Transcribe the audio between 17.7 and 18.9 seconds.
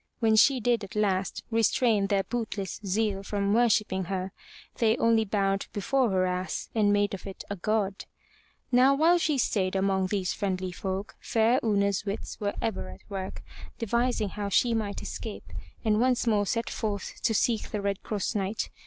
Red Cross Knight.